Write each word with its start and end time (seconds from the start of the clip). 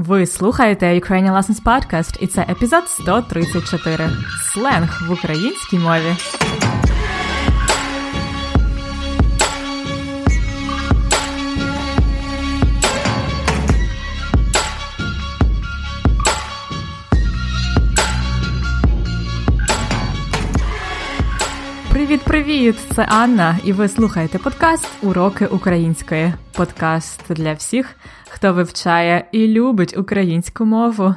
Ви 0.00 0.26
слухаєте 0.26 0.86
Ukrainian 0.86 1.36
Lessons 1.36 1.62
Podcast 1.62 2.16
і 2.20 2.26
це 2.26 2.42
епізод 2.42 2.88
134. 2.88 4.10
Сленг 4.52 5.08
в 5.08 5.12
українській 5.12 5.78
мові. 5.78 6.16
Привіт-привіт! 22.60 22.94
Це 22.96 23.04
Анна, 23.04 23.58
і 23.64 23.72
ви 23.72 23.88
слухаєте 23.88 24.38
подкаст 24.38 24.88
Уроки 25.02 25.46
української. 25.46 26.34
Подкаст 26.56 27.32
для 27.32 27.52
всіх, 27.52 27.96
хто 28.30 28.52
вивчає 28.52 29.28
і 29.32 29.46
любить 29.46 29.96
українську 29.96 30.64
мову. 30.64 31.14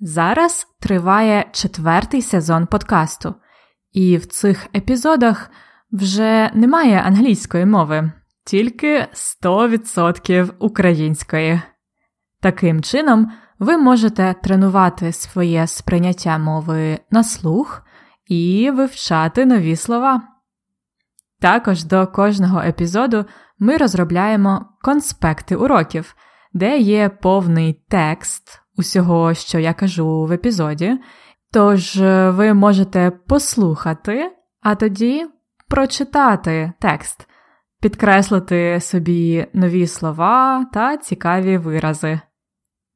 Зараз 0.00 0.66
триває 0.80 1.44
четвертий 1.52 2.22
сезон 2.22 2.66
подкасту, 2.66 3.34
і 3.92 4.16
в 4.16 4.26
цих 4.26 4.66
епізодах 4.76 5.50
вже 5.92 6.50
немає 6.54 7.02
англійської 7.06 7.66
мови, 7.66 8.12
тільки 8.44 9.06
100% 9.42 10.50
української. 10.58 11.60
Таким 12.40 12.82
чином, 12.82 13.32
ви 13.58 13.76
можете 13.76 14.34
тренувати 14.42 15.12
своє 15.12 15.66
сприйняття 15.66 16.38
мови 16.38 16.98
на 17.10 17.24
слух 17.24 17.82
і 18.26 18.70
вивчати 18.70 19.46
нові 19.46 19.76
слова. 19.76 20.37
Також 21.40 21.84
до 21.84 22.06
кожного 22.06 22.60
епізоду 22.60 23.24
ми 23.58 23.76
розробляємо 23.76 24.66
конспекти 24.82 25.56
уроків, 25.56 26.14
де 26.52 26.78
є 26.78 27.08
повний 27.08 27.82
текст 27.88 28.60
усього, 28.76 29.34
що 29.34 29.58
я 29.58 29.74
кажу 29.74 30.24
в 30.24 30.32
епізоді. 30.32 30.98
Тож 31.52 31.96
ви 32.28 32.54
можете 32.54 33.12
послухати, 33.26 34.32
а 34.62 34.74
тоді 34.74 35.26
прочитати 35.68 36.72
текст, 36.80 37.28
підкреслити 37.80 38.80
собі 38.80 39.46
нові 39.52 39.86
слова 39.86 40.66
та 40.72 40.96
цікаві 40.96 41.58
вирази. 41.58 42.20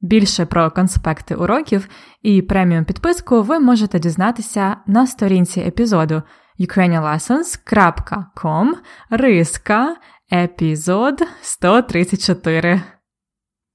Більше 0.01 0.45
про 0.45 0.71
конспекти 0.71 1.35
уроків 1.35 1.89
і 2.21 2.41
преміум 2.41 2.85
підписку 2.85 3.41
ви 3.41 3.59
можете 3.59 3.99
дізнатися 3.99 4.77
на 4.87 5.07
сторінці 5.07 5.59
епізоду 5.59 6.21
ukrainianlessons.com 6.59 8.73
риска 9.09 9.95
епізод 10.33 11.21
134. 11.41 12.81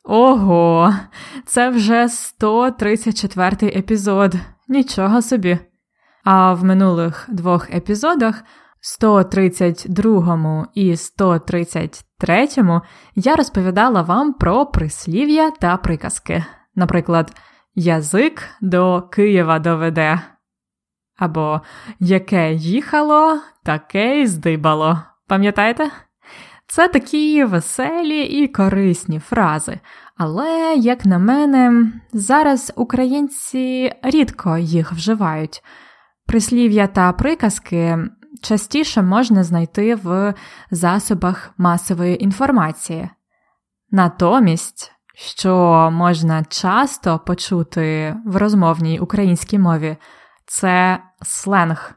Ого, 0.05 0.95
це 1.47 1.71
вже 1.71 2.09
134 2.09 3.69
епізод. 3.69 4.35
Нічого 4.69 5.23
собі. 5.23 5.59
А 6.25 6.55
в 6.55 6.65
минулих 6.65 7.27
двох 7.29 7.71
епізодах 7.71 8.45
132 8.81 10.67
і 10.75 10.97
133 10.97 12.49
я 13.15 13.37
розповідала 13.37 14.03
вам 14.03 14.33
про 14.33 14.67
прислів'я 14.67 15.51
та 15.51 15.77
приказки. 15.77 16.45
Наприклад, 16.75 17.33
язик 17.75 18.49
до 18.61 19.03
Києва 19.03 19.59
доведе. 19.59 20.21
Або 21.19 21.61
яке 22.01 22.53
їхало, 22.53 23.41
таке 23.65 24.21
й 24.21 24.27
здибало. 24.27 24.99
Пам'ятаєте? 25.27 25.91
Це 26.67 26.89
такі 26.89 27.45
веселі 27.45 28.23
і 28.23 28.49
корисні 28.49 29.19
фрази. 29.19 29.81
Але, 30.17 30.75
як 30.77 31.07
на 31.07 31.19
мене, 31.19 31.93
зараз 32.13 32.73
українці 32.77 33.93
рідко 34.03 34.59
їх 34.59 34.93
вживають. 34.93 35.63
Прислів'я 36.27 36.87
та 36.87 37.13
приказки 37.13 37.99
частіше 38.43 39.03
можна 39.03 39.45
знайти 39.45 39.95
в 39.95 40.35
засобах 40.71 41.51
масової 41.59 42.25
інформації. 42.25 43.09
Натомість, 43.91 44.93
що 45.15 45.89
можна 45.93 46.45
часто 46.45 47.19
почути 47.19 48.17
в 48.27 48.37
розмовній 48.37 48.99
українській 48.99 49.59
мові, 49.59 49.97
це 50.49 51.03
сленг, 51.23 51.95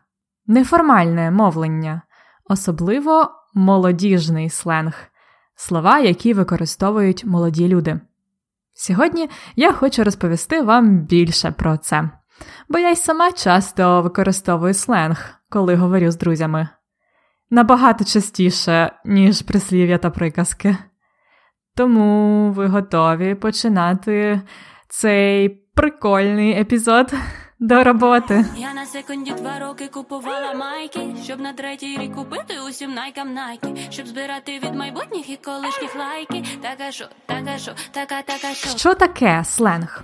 неформальне 0.48 1.32
мовлення, 1.32 2.02
особливо 2.46 3.32
молодіжний 3.54 4.50
сленг, 4.50 4.94
слова, 5.56 6.00
які 6.00 6.34
використовують 6.34 7.26
молоді 7.26 7.68
люди. 7.68 8.00
Сьогодні 8.74 9.30
я 9.56 9.72
хочу 9.72 10.04
розповісти 10.04 10.62
вам 10.62 11.00
більше 11.00 11.52
про 11.52 11.78
це, 11.78 12.10
бо 12.70 12.80
я 12.80 12.90
й 12.90 12.96
сама 12.96 13.32
часто 13.32 14.02
використовую 14.02 14.74
сленг, 14.74 15.30
коли 15.50 15.76
говорю 15.76 16.12
з 16.12 16.18
друзями. 16.18 16.68
Набагато 17.50 18.04
частіше, 18.04 18.92
ніж 19.06 19.42
прислів'я 19.42 19.98
та 19.98 20.10
приказки. 20.10 20.78
Тому 21.76 22.52
ви 22.52 22.68
готові 22.68 23.36
починати 23.36 24.42
цей 24.90 25.50
прикольний 25.50 26.60
епізод 26.60 27.14
до 27.62 27.84
роботи. 27.84 28.46
Я 28.58 28.74
на 28.74 28.86
секунді 28.86 29.32
два 29.32 29.60
роки 29.60 29.88
купувала 29.88 30.54
майки, 30.54 31.16
щоб 31.24 31.40
на 31.40 31.54
третій 31.54 31.98
рік 31.98 32.16
купити 32.16 32.54
усім 32.70 32.94
найкам 32.94 33.34
найки, 33.34 33.68
щоб 33.90 34.08
збирати 34.08 34.60
від 34.60 34.76
майбутніх 34.76 35.30
і 35.30 35.40
колишніх 35.46 35.96
лайки. 35.96 36.44
Така 36.62 36.92
що, 36.92 37.06
така 37.26 37.58
що, 37.58 37.72
така, 37.92 38.22
така 38.22 38.54
що. 38.54 38.78
Що 38.78 38.94
таке 38.96 39.44
сленг? 39.46 40.04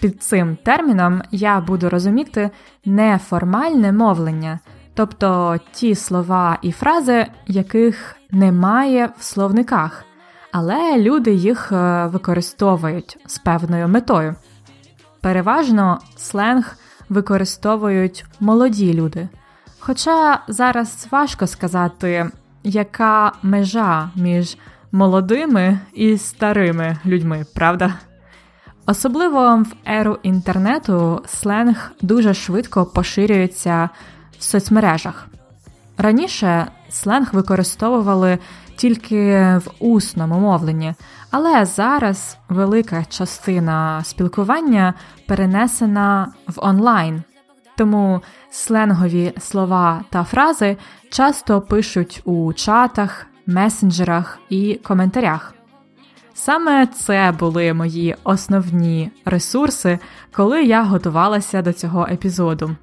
Під 0.00 0.22
цим 0.22 0.56
терміном 0.56 1.22
я 1.30 1.60
буду 1.60 1.88
розуміти 1.88 2.50
неформальне 2.84 3.92
мовлення, 3.92 4.58
тобто 4.94 5.56
ті 5.72 5.94
слова 5.94 6.58
і 6.62 6.72
фрази, 6.72 7.26
яких 7.46 8.16
немає 8.30 9.10
в 9.18 9.22
словниках, 9.22 10.04
але 10.52 10.98
люди 10.98 11.34
їх 11.34 11.72
е, 11.72 12.06
використовують 12.06 13.18
з 13.26 13.38
певною 13.38 13.88
метою. 13.88 14.34
Переважно 15.20 15.98
сленг 16.16 16.76
використовують 17.08 18.24
молоді 18.40 18.94
люди. 18.94 19.28
Хоча 19.78 20.40
зараз 20.48 21.08
важко 21.10 21.46
сказати, 21.46 22.30
яка 22.64 23.32
межа 23.42 24.10
між 24.16 24.56
молодими 24.92 25.78
і 25.94 26.18
старими 26.18 26.96
людьми, 27.06 27.46
правда? 27.54 27.94
Особливо 28.86 29.56
в 29.56 29.74
еру 29.86 30.18
інтернету 30.22 31.22
сленг 31.26 31.92
дуже 32.02 32.34
швидко 32.34 32.84
поширюється 32.86 33.88
в 34.38 34.42
соцмережах. 34.42 35.26
Раніше 35.96 36.66
сленг 36.88 37.28
використовували 37.34 38.38
тільки 38.78 39.38
в 39.56 39.70
усному 39.78 40.38
мовленні, 40.38 40.94
але 41.30 41.64
зараз 41.64 42.38
велика 42.48 43.04
частина 43.04 44.04
спілкування 44.04 44.94
перенесена 45.26 46.32
в 46.46 46.54
онлайн, 46.56 47.22
тому 47.76 48.20
сленгові 48.50 49.32
слова 49.38 50.04
та 50.10 50.24
фрази 50.24 50.76
часто 51.10 51.60
пишуть 51.60 52.22
у 52.24 52.52
чатах, 52.52 53.26
месенджерах 53.46 54.38
і 54.48 54.74
коментарях. 54.74 55.54
Саме 56.34 56.86
це 56.86 57.34
були 57.38 57.74
мої 57.74 58.16
основні 58.24 59.10
ресурси, 59.24 59.98
коли 60.32 60.64
я 60.64 60.82
готувалася 60.82 61.62
до 61.62 61.72
цього 61.72 62.06
епізоду. 62.10 62.76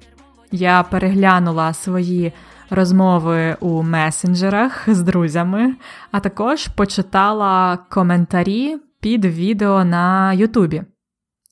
Я 0.52 0.82
переглянула 0.82 1.72
свої 1.72 2.32
розмови 2.70 3.56
у 3.60 3.82
месенджерах 3.82 4.88
з 4.88 5.02
друзями, 5.02 5.74
а 6.10 6.20
також 6.20 6.66
почитала 6.66 7.78
коментарі 7.90 8.78
під 9.00 9.24
відео 9.24 9.84
на 9.84 10.32
Ютубі. 10.32 10.82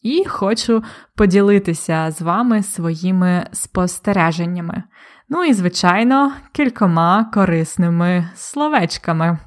І 0.03 0.25
хочу 0.25 0.83
поділитися 1.17 2.11
з 2.11 2.23
вами 2.23 2.63
своїми 2.63 3.47
спостереженнями. 3.53 4.83
Ну 5.29 5.45
і, 5.45 5.53
звичайно, 5.53 6.33
кількома 6.53 7.25
корисними 7.25 8.31
словечками. 8.35 9.39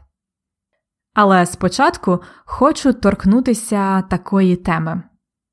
Але 1.13 1.45
спочатку 1.45 2.21
хочу 2.45 2.93
торкнутися 2.93 4.01
такої 4.01 4.55
теми. 4.55 5.03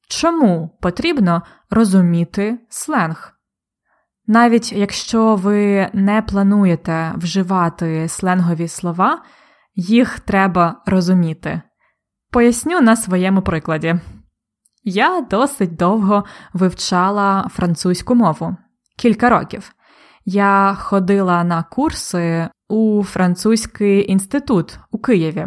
Чому 0.09 0.79
потрібно 0.81 1.43
розуміти 1.71 2.59
сленг? 2.69 3.34
Навіть 4.27 4.73
якщо 4.73 5.37
ви 5.37 5.89
не 5.93 6.23
плануєте 6.23 7.13
вживати 7.17 8.09
сленгові 8.09 8.69
слова, 8.69 9.23
їх 9.75 10.21
треба 10.21 10.83
розуміти. 10.87 11.63
Поясню 12.31 12.81
на 12.81 12.97
своєму 12.97 13.43
прикладі. 13.43 13.95
Я 14.85 15.27
досить 15.31 15.77
довго 15.77 16.25
вивчала 16.53 17.49
французьку 17.53 18.15
мову 18.15 18.57
кілька 18.97 19.29
років. 19.31 19.73
Я 20.25 20.77
ходила 20.81 21.45
на 21.45 21.63
курси 21.63 22.49
у 22.69 23.05
французький 23.05 24.11
інститут 24.13 24.79
у 24.91 24.99
Києві. 24.99 25.47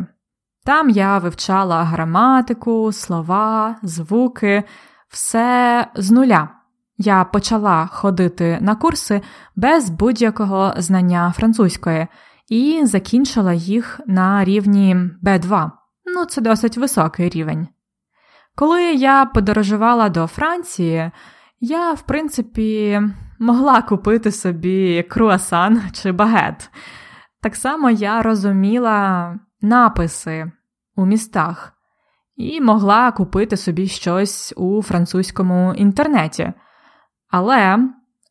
Там 0.66 0.90
я 0.90 1.18
вивчала 1.18 1.84
граматику, 1.84 2.92
слова, 2.92 3.76
звуки, 3.84 4.64
все 5.10 5.88
з 5.96 6.12
нуля. 6.12 6.50
Я 6.98 7.24
почала 7.24 7.88
ходити 7.88 8.58
на 8.62 8.76
курси 8.76 9.22
без 9.56 9.90
будь-якого 9.90 10.74
знання 10.78 11.34
французької 11.36 12.08
і 12.50 12.86
закінчила 12.86 13.54
їх 13.54 14.02
на 14.08 14.46
рівні 14.46 14.96
B2. 15.24 15.72
Ну, 16.06 16.26
це 16.26 16.42
досить 16.42 16.78
високий 16.78 17.30
рівень. 17.30 17.68
Коли 18.56 18.84
я 18.84 19.26
подорожувала 19.26 20.10
до 20.10 20.28
Франції, 20.28 21.12
я, 21.60 21.94
в 21.94 22.02
принципі, 22.02 23.02
могла 23.40 23.82
купити 23.82 24.32
собі 24.32 25.04
круасан 25.04 25.82
чи 25.92 26.12
багет. 26.12 26.70
Так 27.42 27.56
само 27.56 27.90
я 27.90 28.22
розуміла 28.22 29.36
написи 29.62 30.52
у 30.96 31.06
містах 31.06 31.74
і 32.36 32.62
могла 32.62 33.12
купити 33.12 33.58
собі 33.58 33.88
щось 33.88 34.54
у 34.58 34.82
французькому 34.82 35.74
інтернеті. 35.74 36.54
Але 37.30 37.80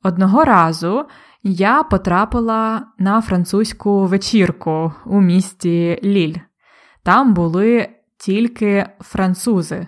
одного 0.03 0.45
разу 0.45 1.07
я 1.43 1.83
потрапила 1.83 2.87
на 2.99 3.21
французьку 3.21 4.07
вечірку 4.07 4.93
у 5.05 5.21
місті 5.21 6.01
Ліль. 6.03 6.35
Там 7.05 7.35
були 7.35 7.89
тільки 8.19 8.89
французи, 9.01 9.87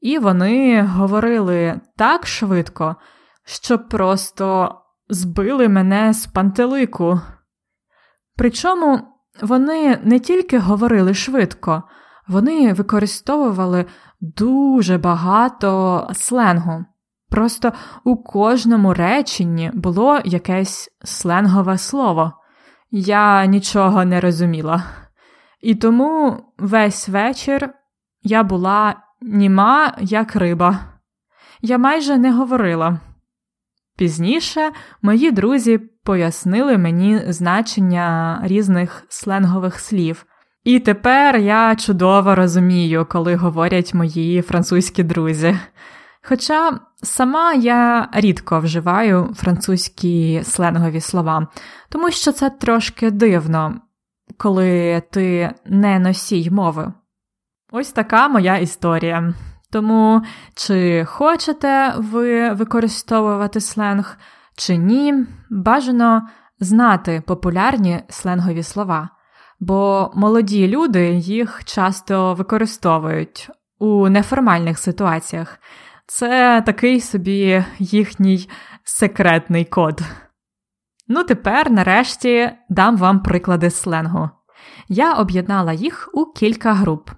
і 0.00 0.18
вони 0.18 0.82
говорили 0.82 1.80
так 1.96 2.26
швидко, 2.26 2.96
що 3.44 3.78
просто 3.78 4.78
збили 5.08 5.68
мене 5.68 6.12
з 6.12 6.26
пантелику. 6.26 7.20
Причому 8.36 9.00
вони 9.42 9.98
не 10.04 10.18
тільки 10.18 10.58
говорили 10.58 11.14
швидко, 11.14 11.82
вони 12.28 12.72
використовували 12.72 13.86
дуже 14.20 14.98
багато 14.98 16.08
сленгу. 16.12 16.84
Просто 17.30 17.72
у 18.04 18.16
кожному 18.16 18.94
реченні 18.94 19.70
було 19.74 20.20
якесь 20.24 20.90
сленгове 21.04 21.78
слово. 21.78 22.32
Я 22.90 23.46
нічого 23.46 24.04
не 24.04 24.20
розуміла. 24.20 24.84
І 25.60 25.74
тому 25.74 26.42
весь 26.58 27.08
вечір 27.08 27.70
я 28.22 28.42
була 28.42 28.94
німа, 29.20 29.94
як 30.00 30.36
риба. 30.36 30.78
Я 31.62 31.78
майже 31.78 32.18
не 32.18 32.32
говорила. 32.32 33.00
Пізніше 33.96 34.70
мої 35.02 35.30
друзі 35.30 35.78
пояснили 36.04 36.78
мені 36.78 37.20
значення 37.32 38.40
різних 38.44 39.04
сленгових 39.08 39.80
слів. 39.80 40.26
І 40.64 40.78
тепер 40.80 41.36
я 41.36 41.76
чудово 41.76 42.34
розумію, 42.34 43.06
коли 43.10 43.34
говорять 43.34 43.94
мої 43.94 44.42
французькі 44.42 45.02
друзі. 45.02 45.58
Хоча 46.26 46.80
сама 47.02 47.52
я 47.52 48.08
рідко 48.12 48.60
вживаю 48.60 49.30
французькі 49.34 50.42
сленгові 50.44 51.00
слова, 51.00 51.46
тому 51.88 52.10
що 52.10 52.32
це 52.32 52.50
трошки 52.50 53.10
дивно, 53.10 53.80
коли 54.38 55.02
ти 55.10 55.54
не 55.66 55.98
носій 55.98 56.50
мови. 56.50 56.92
Ось 57.72 57.92
така 57.92 58.28
моя 58.28 58.56
історія. 58.58 59.34
Тому 59.70 60.22
чи 60.54 61.04
хочете 61.04 61.94
ви 61.96 62.52
використовувати 62.52 63.60
сленг, 63.60 64.18
чи 64.56 64.76
ні, 64.76 65.26
бажано 65.50 66.28
знати 66.60 67.22
популярні 67.26 68.02
сленгові 68.08 68.62
слова, 68.62 69.08
бо 69.60 70.10
молоді 70.14 70.68
люди 70.68 71.10
їх 71.10 71.64
часто 71.64 72.34
використовують 72.34 73.50
у 73.78 74.08
неформальних 74.08 74.78
ситуаціях. 74.78 75.58
Це 76.06 76.62
такий 76.66 77.00
собі 77.00 77.64
їхній 77.78 78.48
секретний 78.84 79.64
код. 79.64 80.00
Ну, 81.08 81.24
тепер, 81.24 81.70
нарешті, 81.70 82.50
дам 82.68 82.96
вам 82.96 83.22
приклади 83.22 83.70
сленгу. 83.70 84.30
Я 84.88 85.12
об'єднала 85.12 85.72
їх 85.72 86.10
у 86.12 86.26
кілька 86.26 86.72
груп. 86.72 87.10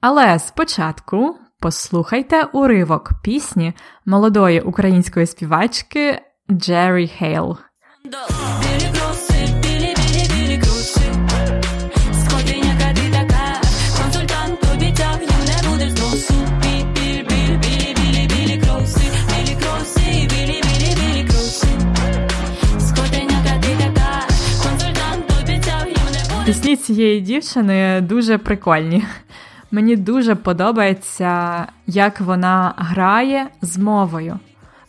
Але 0.00 0.38
спочатку 0.38 1.36
послухайте 1.60 2.44
уривок 2.44 3.10
пісні 3.22 3.72
молодої 4.06 4.60
української 4.60 5.26
співачки 5.26 6.22
Джері 6.50 7.08
Хейл. 7.08 7.56
Пісні 26.48 26.76
цієї 26.76 27.20
дівчини 27.20 28.00
дуже 28.00 28.38
прикольні. 28.38 29.04
Мені 29.70 29.96
дуже 29.96 30.34
подобається, 30.34 31.66
як 31.86 32.20
вона 32.20 32.74
грає 32.76 33.48
з 33.62 33.78
мовою. 33.78 34.38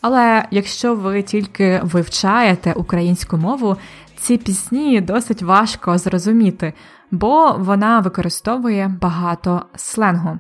Але 0.02 0.46
якщо 0.52 0.96
ви 0.96 1.22
тільки 1.22 1.80
вивчаєте 1.84 2.74
українську 2.74 3.38
мову, 3.38 3.78
ці 4.18 4.38
пісні 4.38 5.02
досить 5.02 5.42
важко 5.42 5.98
зрозуміти, 5.98 6.74
бо 7.12 7.56
вона 7.60 8.00
використовує 8.00 8.96
багато 9.02 9.66
сленгу. 9.76 10.40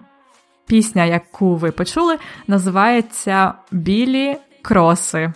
Пісня, 0.68 1.06
яку 1.06 1.56
ви 1.56 1.72
почули, 1.72 2.18
називається 2.48 3.54
Білі 3.72 4.38
кроси. 4.62 5.33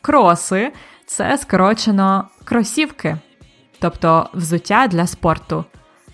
Кроси 0.00 0.72
це 1.06 1.38
скорочено 1.38 2.28
кросівки, 2.44 3.16
тобто 3.80 4.30
взуття 4.34 4.86
для 4.86 5.06
спорту. 5.06 5.64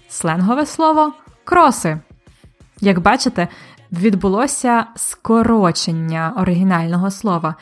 Сленгове 0.08 0.66
слово 0.66 1.12
кроси. 1.44 2.00
Як 2.80 2.98
бачите, 2.98 3.48
відбулося 3.92 4.86
скорочення 4.96 6.34
оригінального 6.36 7.10
слова, 7.10 7.54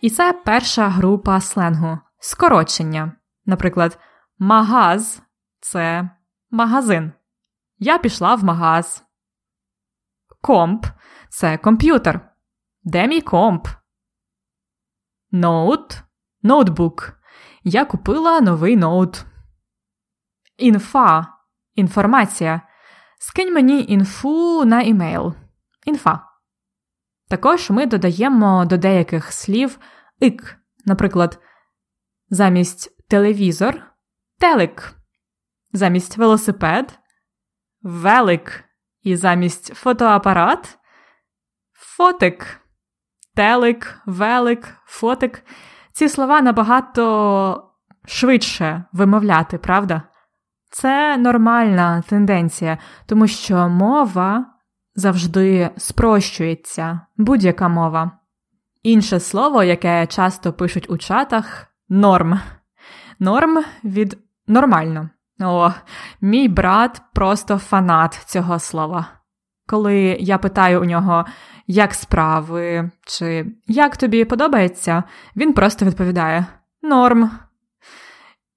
і 0.00 0.10
це 0.10 0.32
перша 0.44 0.88
група 0.88 1.40
сленгу 1.40 1.98
скорочення. 2.18 3.12
Наприклад, 3.46 3.98
магаз 4.38 5.22
це 5.60 6.10
магазин. 6.50 7.12
Я 7.78 7.98
пішла 7.98 8.34
в 8.34 8.44
магаз. 8.44 9.04
Комп 10.40 10.86
це 11.28 11.58
комп'ютер. 11.58 12.20
Де 12.82 13.06
мій 13.06 13.20
комп? 13.20 13.68
Ноут 15.30 16.02
ноутбук. 16.42 17.20
Я 17.64 17.84
купила 17.84 18.40
новий 18.40 18.76
ноут. 18.76 19.24
Інфа 20.58 21.26
інформація. 21.74 22.60
Скинь 23.18 23.54
мені 23.54 23.84
інфу 23.88 24.64
на 24.64 24.82
імейл. 24.82 25.34
Інфа. 25.84 26.20
Також 27.28 27.70
ми 27.70 27.86
додаємо 27.86 28.64
до 28.64 28.76
деяких 28.76 29.32
слів 29.32 29.78
ик. 30.22 30.56
Наприклад, 30.84 31.38
замість 32.30 33.08
телевізор 33.08 33.82
телек, 34.38 34.92
замість 35.72 36.16
велосипед 36.16 36.98
велик. 37.82 38.62
І 39.02 39.16
замість 39.16 39.74
фотоапарат 39.74 40.78
фотик. 41.72 42.60
Телек, 43.34 44.00
велик, 44.06 44.74
фотик. 44.86 45.44
Ці 45.92 46.08
слова 46.08 46.40
набагато 46.40 47.72
швидше 48.06 48.84
вимовляти, 48.92 49.58
правда? 49.58 50.02
Це 50.70 51.16
нормальна 51.16 52.02
тенденція, 52.08 52.78
тому 53.06 53.26
що 53.26 53.68
мова 53.68 54.46
завжди 54.94 55.70
спрощується, 55.76 57.00
будь-яка 57.16 57.68
мова. 57.68 58.10
Інше 58.82 59.20
слово, 59.20 59.62
яке 59.62 60.06
часто 60.06 60.52
пишуть 60.52 60.90
у 60.90 60.98
чатах 60.98 61.66
норм. 61.88 62.40
Норм 63.18 63.64
від 63.84 64.18
нормально. 64.46 65.10
О, 65.40 65.70
мій 66.20 66.48
брат 66.48 67.02
просто 67.14 67.58
фанат 67.58 68.22
цього 68.26 68.58
слова. 68.58 69.06
Коли 69.66 69.96
я 70.20 70.38
питаю 70.38 70.80
у 70.80 70.84
нього, 70.84 71.24
як 71.66 71.94
справи, 71.94 72.90
чи 73.06 73.46
як 73.66 73.96
тобі 73.96 74.24
подобається, 74.24 75.02
він 75.36 75.52
просто 75.52 75.84
відповідає 75.84 76.46
норм. 76.82 77.30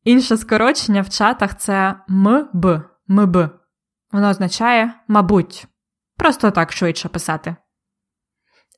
Інше 0.04 0.38
скорочення 0.38 1.02
в 1.02 1.10
чатах 1.10 1.58
це 1.58 1.96
МБ. 2.08 2.66
МБ. 3.08 3.38
Воно 4.12 4.30
означає 4.30 4.94
мабуть. 5.08 5.68
Просто 6.18 6.52
так 6.52 6.72
швидше 6.72 7.10
писати. 7.10 7.56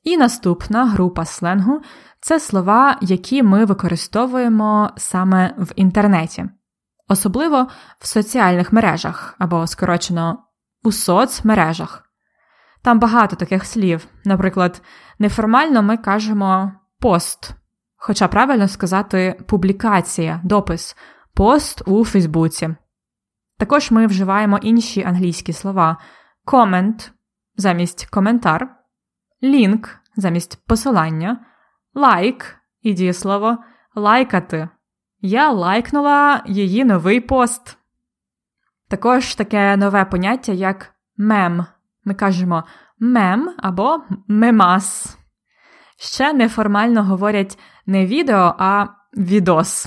І 0.02 0.16
наступна 0.16 0.86
група 0.86 1.24
сленгу 1.24 1.80
це 2.20 2.40
слова, 2.40 2.98
які 3.00 3.42
ми 3.42 3.64
використовуємо 3.64 4.90
саме 4.96 5.54
в 5.58 5.72
інтернеті, 5.76 6.44
особливо 7.08 7.68
в 7.98 8.06
соціальних 8.06 8.72
мережах 8.72 9.34
або 9.38 9.66
скорочено 9.66 10.38
у 10.82 10.92
соцмережах. 10.92 12.02
Там 12.82 12.98
багато 12.98 13.36
таких 13.36 13.64
слів. 13.66 14.06
Наприклад, 14.24 14.82
неформально 15.18 15.82
ми 15.82 15.96
кажемо 15.96 16.72
пост, 17.00 17.54
хоча 18.04 18.28
правильно 18.28 18.68
сказати 18.68 19.44
публікація, 19.46 20.40
допис, 20.44 20.96
пост 21.34 21.82
у 21.86 22.04
Фейсбуці. 22.04 22.74
Також 23.58 23.90
ми 23.90 24.06
вживаємо 24.06 24.58
інші 24.58 25.02
англійські 25.02 25.52
слова: 25.52 25.96
comment 26.46 27.10
замість 27.56 28.06
коментар, 28.06 28.76
лінк 29.42 29.88
замість 30.16 30.66
посилання, 30.66 31.46
лайк 31.94 32.56
і 32.82 32.92
дієслово 32.92 33.58
лайкати. 33.94 34.68
Я 35.20 35.50
лайкнула 35.50 36.42
її 36.46 36.84
новий 36.84 37.20
пост. 37.20 37.78
Також 38.88 39.34
таке 39.34 39.76
нове 39.76 40.04
поняття, 40.04 40.52
як 40.52 40.94
мем. 41.16 41.66
Ми 42.04 42.14
кажемо 42.14 42.64
мем 42.98 43.54
або 43.58 44.02
мемас. 44.28 45.18
Ще 46.02 46.32
неформально 46.32 47.04
говорять 47.04 47.58
не 47.86 48.06
відео, 48.06 48.54
а 48.58 48.86
відос. 49.16 49.86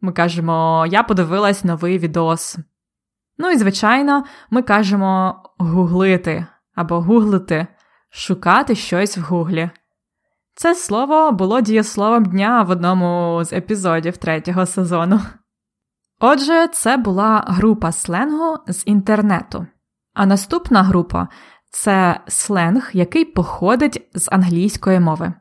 Ми 0.00 0.12
кажемо, 0.12 0.86
я 0.90 1.02
подивилась 1.02 1.64
новий 1.64 1.98
відос. 1.98 2.58
Ну 3.38 3.50
і, 3.50 3.56
звичайно, 3.58 4.24
ми 4.50 4.62
кажемо 4.62 5.42
гуглити 5.58 6.46
або 6.74 7.00
гуглити, 7.00 7.66
шукати 8.10 8.74
щось 8.74 9.18
в 9.18 9.22
гуглі. 9.22 9.70
Це 10.54 10.74
слово 10.74 11.32
було 11.32 11.60
дієсловом 11.60 12.24
дня 12.24 12.62
в 12.62 12.70
одному 12.70 13.40
з 13.44 13.52
епізодів 13.52 14.16
третього 14.16 14.66
сезону. 14.66 15.20
Отже, 16.20 16.68
це 16.68 16.96
була 16.96 17.44
група 17.46 17.92
сленгу 17.92 18.58
з 18.66 18.82
інтернету. 18.86 19.66
А 20.14 20.26
наступна 20.26 20.82
група 20.82 21.28
це 21.72 22.20
сленг, 22.28 22.90
який 22.92 23.24
походить 23.24 24.02
з 24.14 24.28
англійської 24.32 25.00
мови. 25.00 25.32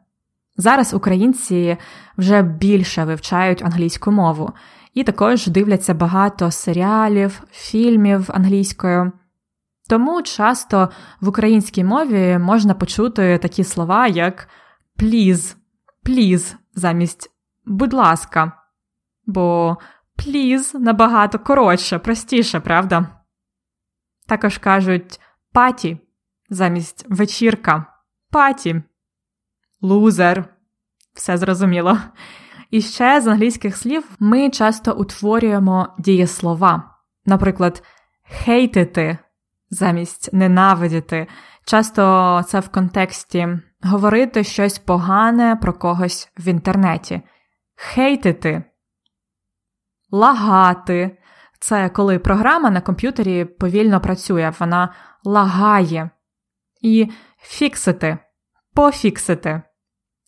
Зараз 0.57 0.93
українці 0.93 1.77
вже 2.17 2.41
більше 2.41 3.03
вивчають 3.05 3.61
англійську 3.61 4.11
мову 4.11 4.53
і 4.93 5.03
також 5.03 5.47
дивляться 5.47 5.93
багато 5.93 6.51
серіалів, 6.51 7.43
фільмів 7.51 8.29
англійською. 8.33 9.11
Тому 9.89 10.21
часто 10.21 10.89
в 11.21 11.27
українській 11.27 11.83
мові 11.83 12.37
можна 12.37 12.73
почути 12.73 13.37
такі 13.37 13.63
слова, 13.63 14.07
як 14.07 14.47
please, 14.99 15.55
please 16.05 16.55
замість 16.75 17.31
будь 17.65 17.93
ласка, 17.93 18.51
бо 19.25 19.77
please 20.19 20.79
набагато 20.79 21.39
коротше, 21.39 21.99
простіше, 21.99 22.59
правда? 22.59 23.07
Також 24.27 24.57
кажуть 24.57 25.19
паті 25.53 25.97
замість 26.51 27.05
вечірка, 27.09 27.85
паті, 28.31 28.83
лузер. 29.81 30.45
Все 31.13 31.37
зрозуміло. 31.37 31.97
І 32.71 32.81
ще 32.81 33.21
з 33.21 33.27
англійських 33.27 33.77
слів 33.77 34.03
ми 34.19 34.49
часто 34.49 34.93
утворюємо 34.93 35.95
дієслова. 35.99 36.83
Наприклад, 37.25 37.83
хейтити 38.23 39.17
замість 39.69 40.33
ненавидіти. 40.33 41.27
Часто 41.65 42.43
це 42.47 42.59
в 42.59 42.69
контексті 42.69 43.47
говорити 43.83 44.43
щось 44.43 44.79
погане 44.79 45.55
про 45.55 45.73
когось 45.73 46.31
в 46.37 46.47
інтернеті, 46.47 47.21
хейтити, 47.75 48.63
лагати. 50.11 51.17
Це 51.59 51.89
коли 51.89 52.19
програма 52.19 52.69
на 52.69 52.81
комп'ютері 52.81 53.45
повільно 53.45 54.01
працює, 54.01 54.53
вона 54.59 54.93
лагає. 55.23 56.09
І 56.81 57.07
фіксити, 57.41 58.17
пофіксити, 58.75 59.61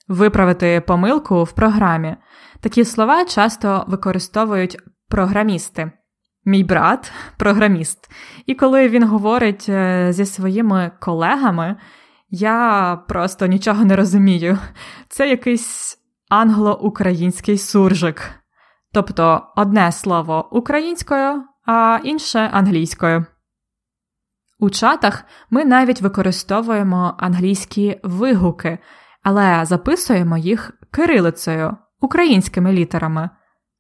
виправити 0.08 0.84
помилку 0.88 1.44
в 1.44 1.52
програмі. 1.52 2.16
Такі 2.60 2.86
слова 2.86 3.26
часто 3.26 3.86
використовують 3.88 4.78
програмісти. 5.10 5.92
Мій 6.46 6.64
брат 6.64 7.12
програміст. 7.38 8.12
І 8.46 8.56
коли 8.56 8.90
він 8.90 9.08
говорить 9.08 9.66
е, 9.70 10.08
зі 10.14 10.26
своїми 10.26 10.92
колегами, 11.00 11.76
я 12.30 12.96
просто 13.08 13.46
нічого 13.46 13.86
не 13.86 13.96
розумію. 13.96 14.58
Це 15.10 15.30
якийсь 15.30 15.98
англо-український 16.30 17.58
суржик. 17.58 18.32
Тобто 18.94 19.42
одне 19.56 19.92
слово 19.92 20.50
українською, 20.52 21.44
а 21.66 22.00
інше 22.04 22.50
англійською. 22.54 23.26
У 24.64 24.70
чатах 24.70 25.26
ми 25.50 25.66
навіть 25.66 26.02
використовуємо 26.02 27.16
англійські 27.18 28.00
вигуки, 28.04 28.80
але 29.24 29.66
записуємо 29.66 30.38
їх 30.38 30.72
кирилицею, 30.92 31.78
українськими 32.02 32.74
літерами. 32.74 33.30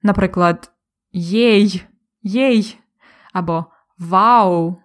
Наприклад, 0.02 0.72
єй, 1.12 1.84
єй 2.22 2.78
або 3.34 3.66
вау. 4.00 4.78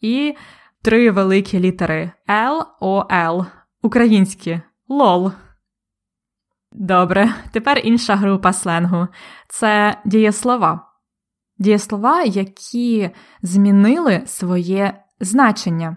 І 0.00 0.34
три 0.82 1.10
великі 1.10 1.60
літери 1.60 2.10
Л, 2.30 2.66
О, 2.80 3.06
Л. 3.12 3.46
Українські 3.82 4.60
лол. 4.88 5.32
Добре, 6.72 7.34
тепер 7.52 7.80
інша 7.84 8.16
група 8.16 8.52
сленгу 8.52 9.08
це 9.48 9.98
дієслова. 10.04 10.88
Дієслова, 11.58 12.22
які 12.22 13.10
змінили 13.42 14.22
своє 14.26 15.04
значення. 15.20 15.96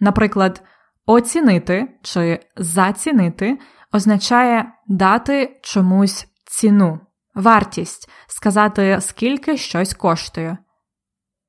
Наприклад, 0.00 0.62
оцінити 1.06 1.98
чи 2.02 2.40
зацінити 2.56 3.58
означає 3.92 4.72
дати 4.86 5.60
чомусь 5.62 6.26
ціну, 6.44 7.00
вартість, 7.34 8.10
сказати, 8.26 8.98
скільки 9.00 9.56
щось 9.56 9.94
коштує. 9.94 10.58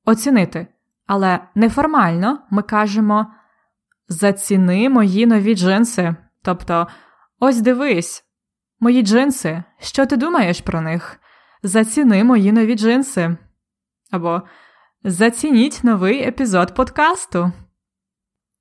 Оцінити. 0.04 0.66
Але 1.06 1.40
неформально 1.54 2.38
ми 2.50 2.62
кажемо 2.62 3.26
заціни 4.08 4.88
мої 4.88 5.26
нові 5.26 5.54
джинси. 5.54 6.14
Тобто, 6.42 6.86
ось 7.40 7.60
дивись, 7.60 8.24
мої 8.80 9.02
джинси, 9.02 9.62
що 9.78 10.06
ти 10.06 10.16
думаєш 10.16 10.60
про 10.60 10.80
них? 10.80 11.20
Заціни 11.62 12.24
мої 12.24 12.52
нові 12.52 12.74
джинси. 12.74 13.36
Або 14.10 14.42
Зацініть 15.04 15.80
новий 15.84 16.22
епізод 16.22 16.74
подкасту. 16.74 17.52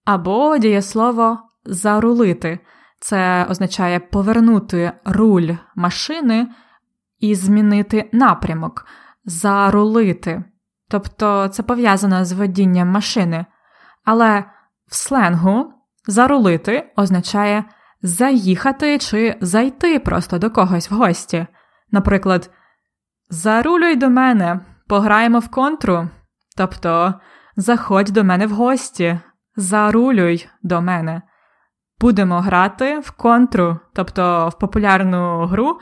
Або 0.05 0.57
дієслово 0.57 1.39
зарулити. 1.65 2.59
Це 2.99 3.45
означає 3.49 3.99
повернути 3.99 4.91
руль 5.05 5.51
машини 5.75 6.47
і 7.19 7.35
змінити 7.35 8.09
напрямок, 8.11 8.85
зарулити. 9.25 10.43
Тобто 10.89 11.47
це 11.47 11.63
пов'язано 11.63 12.25
з 12.25 12.31
водінням 12.31 12.87
машини. 12.87 13.45
Але 14.05 14.43
в 14.87 14.95
сленгу 14.95 15.73
зарулити 16.07 16.91
означає 16.95 17.63
заїхати 18.01 18.97
чи 18.97 19.37
зайти 19.41 19.99
просто 19.99 20.39
до 20.39 20.51
когось 20.51 20.91
в 20.91 20.93
гості. 20.93 21.47
Наприклад, 21.91 22.51
зарулюй 23.29 23.95
до 23.95 24.09
мене, 24.09 24.59
пограємо 24.87 25.39
в 25.39 25.47
контру. 25.47 26.09
Тобто 26.59 27.13
заходь 27.55 28.11
до 28.11 28.23
мене 28.23 28.47
в 28.47 28.51
гості, 28.51 29.19
зарулюй 29.55 30.49
до 30.63 30.81
мене. 30.81 31.21
Будемо 31.99 32.41
грати 32.41 32.99
в 32.99 33.11
контру, 33.11 33.79
тобто 33.93 34.49
в 34.49 34.59
популярну 34.59 35.45
гру 35.45 35.79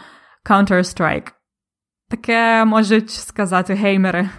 Counter-Strike. 0.50 1.32
Таке 2.10 2.66
можуть 2.66 3.10
сказати 3.12 3.74
геймери. 3.74 4.30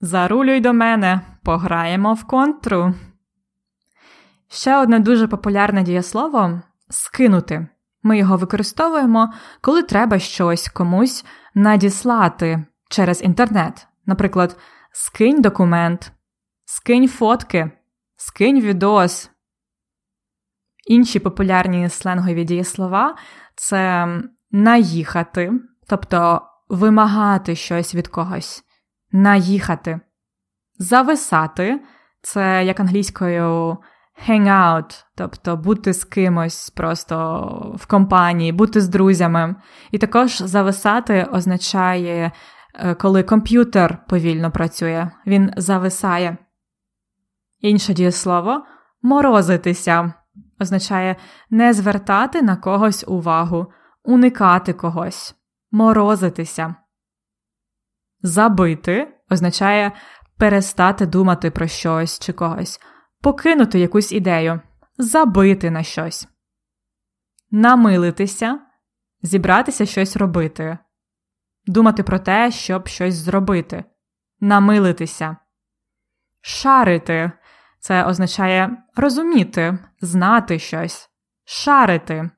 Зарулюй 0.00 0.60
до 0.60 0.72
мене, 0.72 1.20
пограємо 1.44 2.14
в 2.14 2.24
контру. 2.24 2.94
Ще 4.48 4.78
одне 4.78 4.98
дуже 4.98 5.28
популярне 5.28 5.82
дієслово 5.82 6.60
скинути. 6.88 7.66
Ми 8.02 8.18
його 8.18 8.36
використовуємо, 8.36 9.32
коли 9.60 9.82
треба 9.82 10.18
щось 10.18 10.68
комусь 10.68 11.24
надіслати 11.54 12.64
через 12.90 13.22
інтернет. 13.22 13.86
Наприклад, 14.06 14.56
скинь 14.92 15.42
документ, 15.42 16.12
скинь 16.64 17.08
фотки, 17.08 17.70
скинь 18.16 18.60
відос. 18.60 19.30
Інші 20.86 21.18
популярні 21.18 21.88
сленгові 21.88 22.44
дієслова 22.44 23.16
це 23.56 24.08
наїхати, 24.50 25.52
тобто 25.88 26.42
вимагати 26.68 27.54
щось 27.54 27.94
від 27.94 28.08
когось, 28.08 28.64
наїхати, 29.12 30.00
зависати 30.78 31.80
це 32.22 32.64
як 32.64 32.80
англійською 32.80 33.78
hang 34.28 34.48
out, 34.48 35.04
тобто 35.16 35.56
бути 35.56 35.92
з 35.92 36.04
кимось 36.04 36.70
просто 36.70 37.76
в 37.78 37.86
компанії, 37.86 38.52
бути 38.52 38.80
з 38.80 38.88
друзями. 38.88 39.54
І 39.90 39.98
також 39.98 40.38
зависати 40.38 41.28
означає 41.32 42.32
коли 42.98 43.22
комп'ютер 43.22 44.06
повільно 44.08 44.50
працює, 44.50 45.10
він 45.26 45.52
зависає. 45.56 46.36
Інше 47.60 47.94
дієслово 47.94 48.64
морозитися 49.02 50.14
означає 50.60 51.16
не 51.50 51.72
звертати 51.72 52.42
на 52.42 52.56
когось 52.56 53.04
увагу, 53.08 53.66
уникати 54.04 54.72
когось, 54.72 55.34
морозитися. 55.70 56.74
Забити 58.22 59.08
означає 59.30 59.92
перестати 60.38 61.06
думати 61.06 61.50
про 61.50 61.66
щось 61.66 62.18
чи 62.18 62.32
когось, 62.32 62.80
покинути 63.20 63.78
якусь 63.78 64.12
ідею, 64.12 64.60
забити 64.98 65.70
на 65.70 65.82
щось, 65.82 66.28
намилитися, 67.50 68.60
зібратися 69.22 69.86
щось 69.86 70.16
робити, 70.16 70.78
думати 71.70 72.02
про 72.02 72.18
те, 72.18 72.50
щоб 72.50 72.88
щось 72.88 73.14
зробити, 73.14 73.84
намилитися, 74.40 75.36
шарити 76.40 77.32
це 77.80 78.04
означає 78.04 78.76
розуміти, 78.96 79.78
знати 80.00 80.58
щось, 80.58 81.10
шарити. 81.44 82.30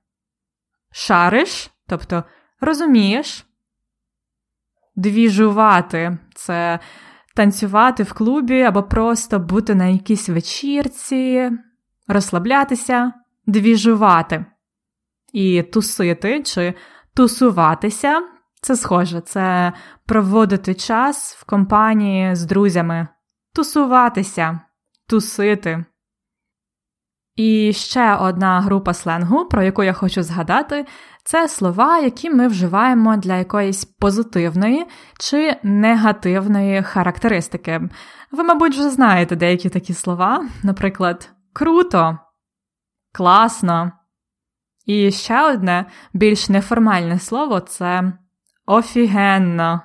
Шариш, 0.93 1.71
тобто 1.87 2.25
розумієш. 2.61 3.47
Двіжувати 4.97 6.19
це 6.35 6.79
танцювати 7.35 8.03
в 8.03 8.13
клубі 8.13 8.63
або 8.63 8.83
просто 8.83 9.39
бути 9.39 9.75
на 9.75 9.87
якійсь 9.87 10.29
вечірці, 10.29 11.51
розслаблятися, 12.09 13.13
двіжувати. 13.47 14.45
І 15.33 15.63
тусити 15.63 16.43
чи 16.43 16.75
тусуватися 17.15 18.32
це 18.63 18.77
схоже, 18.77 19.21
це 19.21 19.73
проводити 20.07 20.75
час 20.75 21.37
в 21.41 21.45
компанії 21.45 22.35
з 22.35 22.45
друзями, 22.45 23.09
тусуватися 23.55 24.61
тусити. 25.09 25.85
І 27.37 27.73
ще 27.73 28.17
одна 28.17 28.61
група 28.61 28.95
сленгу, 28.95 29.45
про 29.45 29.63
яку 29.63 29.83
я 29.83 29.93
хочу 29.93 30.23
згадати, 30.23 30.87
це 31.25 31.49
слова, 31.49 31.99
які 31.99 32.31
ми 32.31 32.49
вживаємо 32.49 33.17
для 33.17 33.37
якоїсь 33.37 33.85
позитивної 33.85 34.87
чи 35.19 35.57
негативної 35.63 36.83
характеристики. 36.83 37.81
Ви, 38.33 38.45
мабуть, 38.45 38.73
вже 38.73 38.91
знаєте 38.91 39.37
деякі 39.37 39.69
такі 39.69 39.95
слова, 39.95 40.47
наприклад, 40.63 41.31
круто, 41.53 42.19
класно. 43.13 43.93
І 44.87 45.11
ще 45.11 45.53
одне 45.53 45.87
більш 46.13 46.49
неформальне 46.49 47.19
слово 47.19 47.61
це 47.61 48.13
офігенно. 48.67 49.83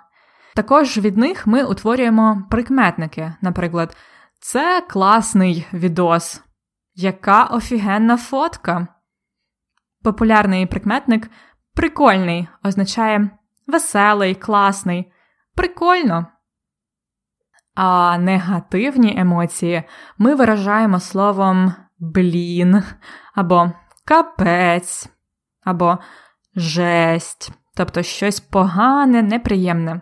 Також 0.56 0.98
від 0.98 1.18
них 1.18 1.48
ми 1.48 1.64
утворюємо 1.64 2.44
прикметники, 2.50 3.34
наприклад, 3.42 3.98
це 4.40 4.82
класний 4.90 5.68
відос. 5.74 6.44
Яка 6.96 7.44
офігенна 7.44 8.18
фотка. 8.18 8.88
Популярний 10.04 10.66
прикметник 10.66 11.30
прикольний 11.74 12.48
означає 12.64 13.30
веселий, 13.68 14.36
класний, 14.36 15.12
прикольно. 15.56 16.28
А 17.76 18.18
негативні 18.18 19.20
емоції 19.20 19.84
ми 20.18 20.36
виражаємо 20.36 21.00
словом 21.00 21.74
блін, 22.00 22.84
або 23.36 23.72
капець, 24.06 25.10
або 25.64 25.98
жесть, 26.56 27.52
тобто 27.78 28.04
щось 28.04 28.40
погане, 28.40 29.22
неприємне. 29.22 30.02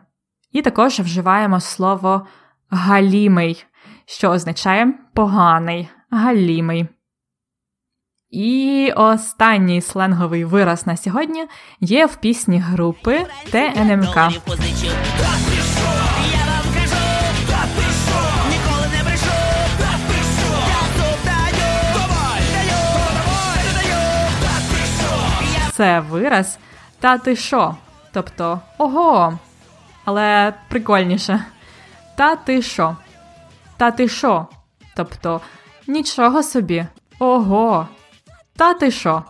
І 0.51 0.62
також 0.62 1.00
вживаємо 1.00 1.60
слово 1.60 2.27
галімий, 2.70 3.65
що 4.05 4.29
означає 4.29 4.94
поганий, 5.13 5.89
галімий. 6.12 6.88
І 8.29 8.91
останній 8.96 9.82
сленговий 9.82 10.46
вираз 10.46 10.88
на 10.88 10.98
сьогодні 10.98 11.46
є 11.79 12.05
в 12.05 12.15
пісні 12.15 12.60
групи 12.60 13.25
ТНМК. 13.51 14.18
Це 25.74 26.00
вираз 26.00 26.59
та 27.05 27.18
ти 27.18 27.35
шо, 27.35 27.75
тобто 28.11 28.59
ого, 28.77 29.39
але 30.05 30.53
прикольніше. 30.70 31.46
Та 32.15 32.35
ти 32.35 32.61
шо. 32.61 32.96
Та 33.77 33.91
ти 33.91 34.07
що? 34.07 34.48
Тобто 34.96 35.41
нічого 35.87 36.44
собі. 36.44 36.85
Ого. 37.20 37.87
Та 38.57 38.74
ти 38.74 38.91
що? 38.91 39.24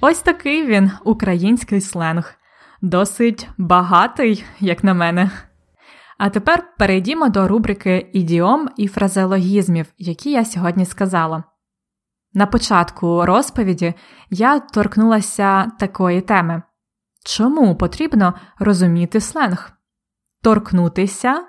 Ось 0.00 0.18
такий 0.18 0.66
він 0.66 0.90
український 1.04 1.80
сленг 1.80 2.34
досить 2.82 3.48
багатий, 3.58 4.44
як 4.60 4.84
на 4.84 4.94
мене. 4.94 5.30
А 6.18 6.30
тепер 6.30 6.76
перейдімо 6.78 7.28
до 7.28 7.48
рубрики 7.48 8.10
ідіом 8.12 8.68
і 8.76 8.88
фразеологізмів, 8.88 9.86
які 9.98 10.30
я 10.30 10.44
сьогодні 10.44 10.84
сказала. 10.86 11.44
На 12.34 12.46
початку 12.46 13.26
розповіді 13.26 13.94
я 14.30 14.60
торкнулася 14.60 15.66
такої 15.78 16.20
теми 16.20 16.62
чому 17.24 17.76
потрібно 17.76 18.34
розуміти 18.58 19.20
сленг? 19.20 19.72
Торкнутися 20.42 21.44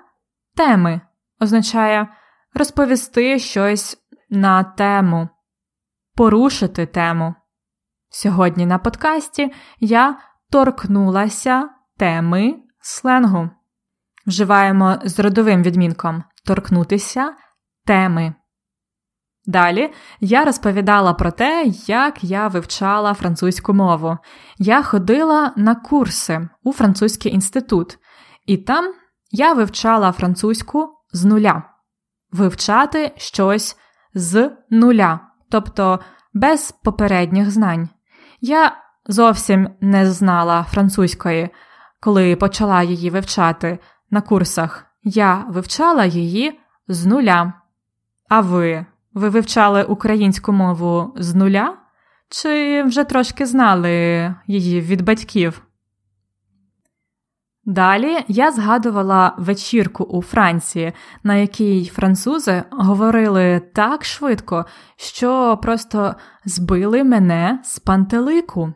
теми 0.56 1.00
означає 1.40 2.08
розповісти 2.54 3.38
щось 3.38 3.98
на 4.30 4.64
тему, 4.64 5.28
порушити 6.14 6.86
тему. 6.86 7.34
Сьогодні 8.14 8.66
на 8.66 8.78
подкасті 8.78 9.52
я 9.80 10.18
торкнулася 10.50 11.68
теми 11.98 12.54
сленгу. 12.80 13.50
Вживаємо 14.26 14.98
з 15.04 15.18
родовим 15.18 15.62
відмінком 15.62 16.24
торкнутися 16.46 17.34
теми. 17.86 18.34
Далі 19.46 19.92
я 20.20 20.44
розповідала 20.44 21.14
про 21.14 21.30
те, 21.30 21.64
як 21.86 22.24
я 22.24 22.48
вивчала 22.48 23.14
французьку 23.14 23.74
мову. 23.74 24.18
Я 24.58 24.82
ходила 24.82 25.52
на 25.56 25.74
курси 25.74 26.48
у 26.62 26.72
французький 26.72 27.34
інститут, 27.34 27.98
і 28.46 28.56
там 28.56 28.94
я 29.30 29.52
вивчала 29.52 30.12
французьку 30.12 30.88
з 31.12 31.24
нуля, 31.24 31.62
вивчати 32.32 33.12
щось 33.16 33.76
з 34.14 34.50
нуля, 34.70 35.20
тобто 35.50 36.00
без 36.34 36.72
попередніх 36.72 37.50
знань. 37.50 37.88
Я 38.44 38.76
зовсім 39.06 39.68
не 39.80 40.10
знала 40.10 40.66
французької, 40.70 41.48
коли 42.00 42.36
почала 42.36 42.82
її 42.82 43.10
вивчати 43.10 43.78
на 44.10 44.20
курсах. 44.20 44.86
Я 45.02 45.46
вивчала 45.48 46.04
її 46.04 46.60
з 46.88 47.06
нуля. 47.06 47.52
А 48.28 48.40
ви? 48.40 48.86
Ви 49.14 49.28
вивчали 49.28 49.84
українську 49.84 50.52
мову 50.52 51.14
з 51.16 51.34
нуля? 51.34 51.76
Чи 52.28 52.82
вже 52.82 53.04
трошки 53.04 53.46
знали 53.46 54.34
її 54.46 54.80
від 54.80 55.02
батьків? 55.02 55.62
Далі 57.64 58.16
я 58.28 58.52
згадувала 58.52 59.34
вечірку 59.38 60.04
у 60.04 60.22
Франції, 60.22 60.92
на 61.22 61.34
якій 61.34 61.84
французи 61.84 62.62
говорили 62.70 63.62
так 63.74 64.04
швидко, 64.04 64.66
що 64.96 65.58
просто 65.62 66.14
збили 66.44 67.04
мене 67.04 67.60
з 67.64 67.78
пантелику 67.78 68.74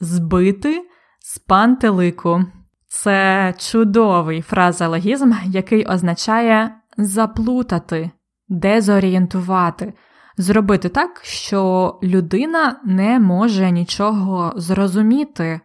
збити 0.00 0.88
з 1.20 1.38
пантелику. 1.38 2.44
Це 2.88 3.54
чудовий 3.58 4.42
фразеологізм, 4.42 5.32
який 5.46 5.86
означає 5.86 6.74
заплутати, 6.98 8.10
дезорієнтувати, 8.48 9.92
зробити 10.36 10.88
так, 10.88 11.20
що 11.24 11.94
людина 12.02 12.80
не 12.84 13.20
може 13.20 13.70
нічого 13.70 14.52
зрозуміти. 14.56 15.60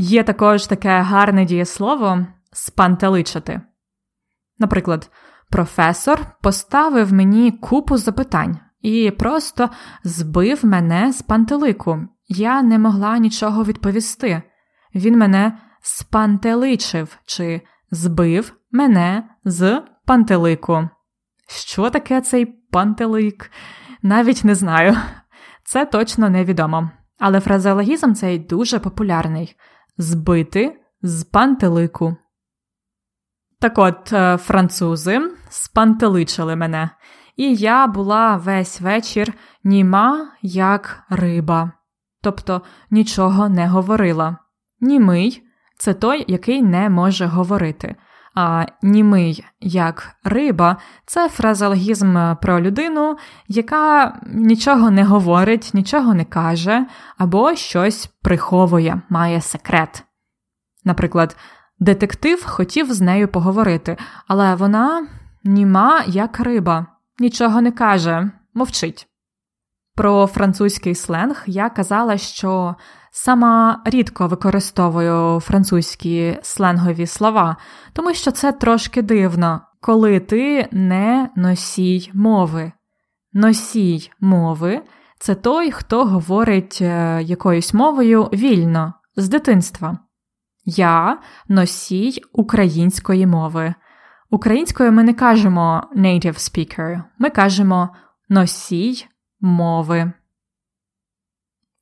Є 0.00 0.22
також 0.22 0.66
таке 0.66 1.00
гарне 1.00 1.44
дієслово 1.44 2.26
спантеличити. 2.52 3.60
Наприклад, 4.58 5.10
професор 5.50 6.26
поставив 6.42 7.12
мені 7.12 7.52
купу 7.52 7.96
запитань 7.96 8.58
і 8.80 9.10
просто 9.10 9.70
збив 10.04 10.64
мене 10.64 11.12
з 11.12 11.22
пантелику. 11.22 12.00
Я 12.28 12.62
не 12.62 12.78
могла 12.78 13.18
нічого 13.18 13.64
відповісти. 13.64 14.42
Він 14.94 15.18
мене 15.18 15.58
спантеличив 15.82 17.18
чи 17.26 17.60
збив 17.90 18.52
мене 18.70 19.28
з 19.44 19.82
пантелику. 20.06 20.88
Що 21.48 21.90
таке 21.90 22.20
цей 22.20 22.46
пантелик? 22.46 23.50
Навіть 24.02 24.44
не 24.44 24.54
знаю. 24.54 24.96
Це 25.64 25.84
точно 25.84 26.30
невідомо. 26.30 26.90
Але 27.18 27.40
фразеологізм 27.40 28.12
цей 28.12 28.38
дуже 28.38 28.78
популярний 28.78 29.56
збити 29.98 30.80
з 31.02 31.24
пантелику. 31.24 32.16
Так 33.60 33.78
от, 33.78 34.12
е, 34.12 34.36
французи 34.36 35.20
спантеличили 35.48 36.56
мене, 36.56 36.90
і 37.36 37.54
я 37.54 37.86
була 37.86 38.36
весь 38.36 38.80
вечір 38.80 39.34
німа, 39.64 40.32
як 40.42 41.02
риба, 41.10 41.72
тобто 42.22 42.62
нічого 42.90 43.48
не 43.48 43.68
говорила. 43.68 44.36
Німий 44.80 45.42
це 45.78 45.94
той, 45.94 46.24
який 46.28 46.62
не 46.62 46.90
може 46.90 47.26
говорити. 47.26 47.96
А 48.40 48.66
німий 48.82 49.44
як 49.60 50.16
риба 50.24 50.76
це 51.06 51.28
фразеологізм 51.28 52.16
про 52.42 52.60
людину, 52.60 53.16
яка 53.48 54.18
нічого 54.26 54.90
не 54.90 55.04
говорить, 55.04 55.70
нічого 55.74 56.14
не 56.14 56.24
каже 56.24 56.86
або 57.16 57.54
щось 57.54 58.06
приховує, 58.06 59.02
має 59.08 59.40
секрет. 59.40 60.04
Наприклад, 60.84 61.36
детектив 61.78 62.44
хотів 62.46 62.92
з 62.92 63.00
нею 63.00 63.28
поговорити, 63.28 63.96
але 64.28 64.54
вона 64.54 65.06
німа 65.44 66.02
як 66.06 66.40
риба, 66.40 66.86
нічого 67.18 67.60
не 67.60 67.72
каже, 67.72 68.30
мовчить. 68.54 69.06
Про 69.94 70.26
французький 70.26 70.94
сленг 70.94 71.42
я 71.46 71.70
казала, 71.70 72.18
що 72.18 72.76
сама 73.18 73.82
рідко 73.84 74.26
використовую 74.26 75.40
французькі 75.40 76.38
сленгові 76.42 77.06
слова, 77.06 77.56
тому 77.92 78.14
що 78.14 78.30
це 78.30 78.52
трошки 78.52 79.02
дивно, 79.02 79.60
коли 79.80 80.20
ти 80.20 80.68
не 80.72 81.28
носій 81.36 82.10
мови. 82.14 82.72
Носій 83.32 84.10
мови 84.20 84.82
це 85.18 85.34
той, 85.34 85.70
хто 85.70 86.04
говорить 86.04 86.78
е, 86.80 87.22
якоюсь 87.22 87.74
мовою 87.74 88.24
вільно, 88.24 88.94
з 89.16 89.28
дитинства. 89.28 89.98
Я 90.64 91.18
носій 91.48 92.22
української 92.32 93.26
мови. 93.26 93.74
Українською 94.30 94.92
ми 94.92 95.02
не 95.02 95.14
кажемо 95.14 95.82
native 95.96 96.38
speaker, 96.38 97.02
ми 97.18 97.30
кажемо 97.30 97.88
носій 98.28 99.06
мови. 99.40 100.12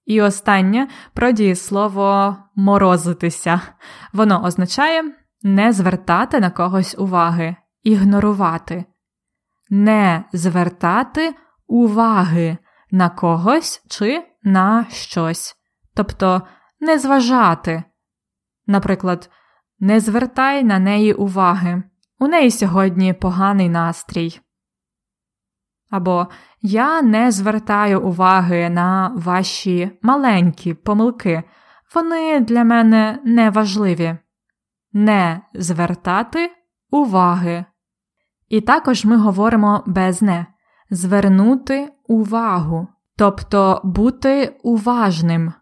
І 0.06 0.22
останнє 0.22 0.88
про 1.14 1.32
дієслово 1.32 2.36
морозитися. 2.54 3.60
Воно 4.12 4.44
означає 4.44 5.02
не 5.42 5.72
звертати 5.72 6.40
на 6.40 6.50
когось 6.50 6.94
уваги, 6.98 7.56
ігнорувати, 7.82 8.84
не 9.70 10.24
звертати 10.32 11.34
уваги 11.66 12.58
на 12.90 13.08
когось 13.08 13.82
чи 13.88 14.24
на 14.42 14.86
щось, 14.90 15.54
тобто 15.94 16.42
не 16.80 16.98
зважати. 16.98 17.82
Наприклад, 18.66 19.30
не 19.78 20.00
звертай 20.00 20.64
на 20.64 20.78
неї 20.78 21.12
уваги. 21.12 21.82
У 22.18 22.28
неї 22.28 22.50
сьогодні 22.50 23.12
поганий 23.12 23.68
настрій. 23.68 24.40
Або 25.90 26.28
я 26.62 27.02
не 27.02 27.30
звертаю 27.30 28.02
уваги 28.02 28.70
на 28.70 29.12
ваші 29.16 29.90
маленькі 30.02 30.74
помилки, 30.74 31.42
вони 31.94 32.40
для 32.40 32.64
мене 32.64 33.18
не 33.24 33.50
важливі. 33.50 34.16
Не 34.92 35.40
звертати 35.54 36.50
уваги. 36.90 37.64
І 38.48 38.60
також 38.60 39.04
ми 39.04 39.16
говоримо 39.16 39.82
без 39.86 40.22
не 40.22 40.46
звернути 40.90 41.92
увагу, 42.08 42.88
тобто 43.16 43.80
бути 43.84 44.56
уважним. 44.62 45.52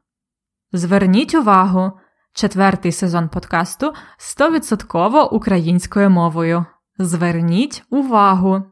Зверніть 0.72 1.34
увагу, 1.34 1.92
четвертий 2.32 2.92
сезон 2.92 3.28
подкасту 3.28 3.92
100% 4.18 5.28
українською 5.28 6.10
мовою. 6.10 6.64
Зверніть 6.98 7.84
увагу. 7.90 8.62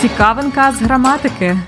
Цікавинка 0.00 0.72
з 0.72 0.82
граматики. 0.82 1.58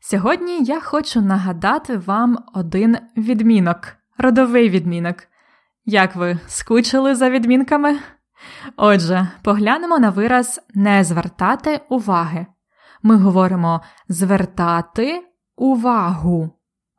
Сьогодні 0.00 0.64
я 0.64 0.80
хочу 0.80 1.20
нагадати 1.20 1.96
вам 1.96 2.38
один 2.54 2.98
відмінок, 3.16 3.92
родовий 4.18 4.68
відмінок. 4.68 5.16
Як 5.84 6.16
ви 6.16 6.38
скучили 6.46 7.14
за 7.14 7.30
відмінками? 7.30 7.98
Отже, 8.76 9.28
поглянемо 9.42 9.98
на 9.98 10.10
вираз 10.10 10.60
не 10.74 11.04
звертати 11.04 11.80
уваги. 11.88 12.46
Ми 13.02 13.16
говоримо 13.16 13.80
звертати 14.08 15.22
увагу, 15.56 16.50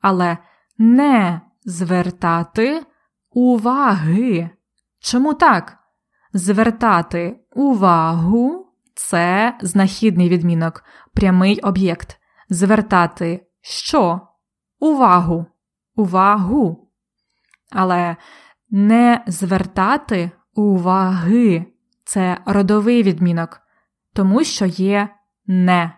але 0.01 0.37
не 0.77 1.41
звертати 1.65 2.83
уваги. 3.31 4.49
Чому 4.99 5.33
так? 5.33 5.77
Звертати 6.33 7.39
увагу 7.55 8.66
це 8.97 9.57
знахідний 9.62 10.29
відмінок, 10.29 10.83
прямий 11.13 11.60
об'єкт. 11.60 12.17
Звертати 12.49 13.47
що? 13.62 14.21
Увагу. 14.79 15.45
Увагу. 15.95 16.89
Але 17.71 18.15
не 18.69 19.23
звертати 19.27 20.31
уваги 20.53 21.65
це 22.03 22.38
родовий 22.45 23.03
відмінок, 23.03 23.60
тому 24.13 24.43
що 24.43 24.65
є 24.65 25.10
не, 25.47 25.91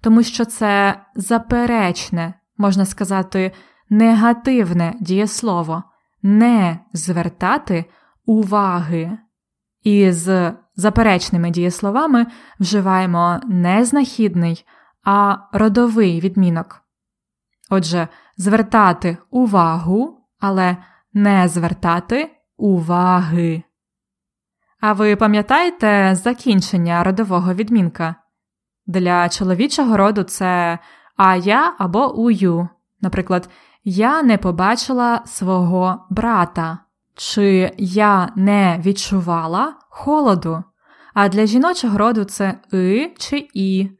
тому 0.00 0.22
що 0.22 0.44
це 0.44 1.00
заперечне, 1.14 2.34
можна 2.58 2.84
сказати, 2.84 3.52
негативне 3.90 4.94
дієслово, 5.00 5.82
не 6.22 6.78
звертати 6.92 7.84
уваги. 8.26 9.18
І 9.82 10.12
з 10.12 10.52
заперечними 10.76 11.50
дієсловами 11.50 12.26
вживаємо 12.60 13.40
не 13.46 13.84
знахідний, 13.84 14.64
а 15.04 15.36
родовий 15.52 16.20
відмінок. 16.20 16.82
Отже, 17.70 18.08
звертати 18.36 19.16
увагу, 19.30 20.20
але 20.40 20.76
не 21.12 21.48
звертати 21.48 22.30
уваги. 22.56 23.62
А 24.80 24.92
ви 24.92 25.16
пам'ятаєте 25.16 26.14
закінчення 26.14 27.04
родового 27.04 27.54
відмінка? 27.54 28.14
Для 28.86 29.28
чоловічого 29.28 29.96
роду 29.96 30.22
це 30.22 30.78
а 31.16 31.36
я 31.36 31.74
або 31.78 32.20
ую. 32.20 32.68
Наприклад, 33.00 33.48
я 33.84 34.22
не 34.22 34.38
побачила 34.38 35.22
свого 35.26 36.06
брата, 36.10 36.78
чи 37.16 37.72
я 37.78 38.32
не 38.36 38.80
відчувала 38.84 39.74
холоду. 39.90 40.64
А 41.14 41.28
для 41.28 41.46
жіночого 41.46 41.98
роду 41.98 42.24
це 42.24 42.60
и 42.72 43.14
чи 43.18 43.48
і. 43.54 43.90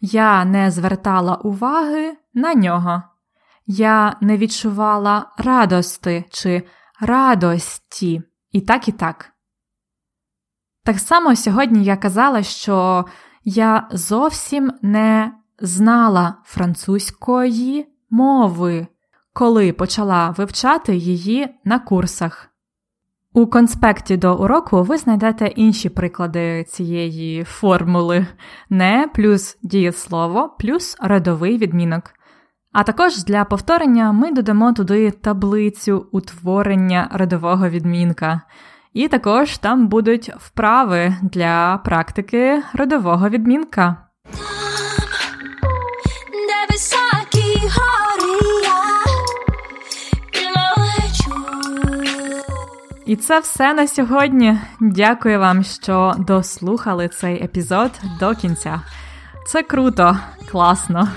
Я 0.00 0.44
не 0.44 0.70
звертала 0.70 1.34
уваги 1.34 2.16
на 2.34 2.54
нього. 2.54 3.02
Я 3.66 4.16
не 4.20 4.36
відчувала 4.36 5.32
радости 5.38 6.24
чи 6.30 6.62
радості. 7.00 8.22
І 8.52 8.60
так, 8.60 8.88
і 8.88 8.92
так. 8.92 9.32
Так 10.84 10.98
само 10.98 11.36
сьогодні 11.36 11.84
я 11.84 11.96
казала, 11.96 12.42
що 12.42 13.04
я 13.44 13.88
зовсім 13.92 14.72
не 14.82 15.32
знала 15.60 16.34
французької 16.44 17.86
мови, 18.10 18.86
коли 19.32 19.72
почала 19.72 20.30
вивчати 20.30 20.96
її 20.96 21.54
на 21.64 21.78
курсах. 21.78 22.51
У 23.34 23.46
конспекті 23.46 24.16
до 24.16 24.34
уроку 24.34 24.82
ви 24.82 24.96
знайдете 24.96 25.46
інші 25.46 25.88
приклади 25.88 26.64
цієї 26.64 27.44
формули 27.44 28.26
не 28.70 29.08
плюс 29.14 29.58
дієслово 29.62 30.56
плюс 30.58 30.96
родовий 31.00 31.58
відмінок. 31.58 32.02
А 32.72 32.82
також 32.82 33.24
для 33.24 33.44
повторення 33.44 34.12
ми 34.12 34.32
додамо 34.32 34.72
туди 34.72 35.10
таблицю 35.10 36.06
утворення 36.12 37.08
родового 37.12 37.68
відмінка. 37.68 38.40
І 38.92 39.08
також 39.08 39.58
там 39.58 39.88
будуть 39.88 40.30
вправи 40.36 41.16
для 41.22 41.80
практики 41.84 42.62
родового 42.74 43.28
відмінка. 43.28 43.96
І 53.06 53.16
це 53.16 53.40
все 53.40 53.74
на 53.74 53.86
сьогодні. 53.86 54.58
Дякую 54.80 55.38
вам, 55.38 55.62
що 55.62 56.14
дослухали 56.18 57.08
цей 57.08 57.44
епізод 57.44 57.90
до 58.20 58.34
кінця. 58.34 58.82
Це 59.46 59.62
круто, 59.62 60.18
класно. 60.50 61.08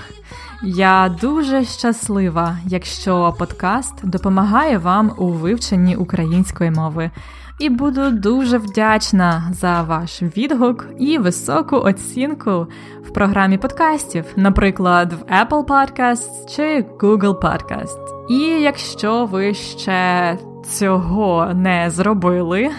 Я 0.63 1.15
дуже 1.21 1.65
щаслива, 1.65 2.57
якщо 2.65 3.35
подкаст 3.39 3.93
допомагає 4.03 4.77
вам 4.77 5.11
у 5.17 5.27
вивченні 5.27 5.95
української 5.95 6.71
мови. 6.71 7.11
І 7.59 7.69
буду 7.69 8.11
дуже 8.11 8.57
вдячна 8.57 9.51
за 9.53 9.81
ваш 9.81 10.21
відгук 10.21 10.85
і 10.99 11.17
високу 11.17 11.75
оцінку 11.75 12.67
в 13.03 13.13
програмі 13.13 13.57
подкастів, 13.57 14.25
наприклад, 14.35 15.13
в 15.13 15.33
Apple 15.33 15.65
Podcasts 15.65 16.55
чи 16.55 16.85
Google 16.99 17.39
Podcast. 17.39 18.27
І 18.29 18.39
якщо 18.61 19.25
ви 19.25 19.53
ще 19.53 20.37
цього 20.65 21.51
не 21.53 21.89
зробили, 21.89 22.69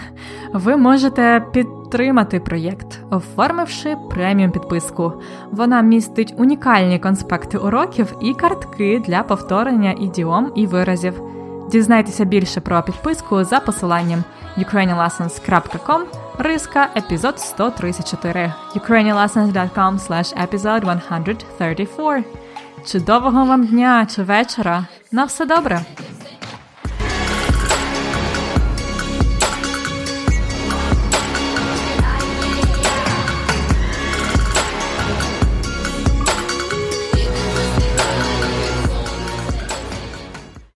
ви 0.53 0.77
можете 0.77 1.45
підтримати 1.53 2.39
проєкт, 2.39 2.99
оформивши 3.11 3.97
преміум 4.09 4.51
підписку. 4.51 5.13
Вона 5.51 5.81
містить 5.81 6.33
унікальні 6.37 6.99
конспекти 6.99 7.57
уроків 7.57 8.15
і 8.21 8.33
картки 8.33 9.03
для 9.07 9.23
повторення 9.23 9.95
ідіом 9.99 10.51
і 10.55 10.67
виразів. 10.67 11.21
Дізнайтеся 11.71 12.25
більше 12.25 12.61
про 12.61 12.83
підписку 12.83 13.43
за 13.43 13.59
посиланням 13.59 14.23
ukrainianlessons.com 14.57 16.01
риска 16.37 16.87
епізод 16.95 17.39
134 17.39 18.53
ukrainianlessons.com 18.75 19.99
slash 19.99 20.47
episode 20.47 21.01
134 21.01 22.23
Чудового 22.85 23.45
вам 23.45 23.65
дня 23.65 24.07
чи 24.15 24.23
вечора! 24.23 24.85
На 25.11 25.25
все 25.25 25.45
добре! 25.45 25.81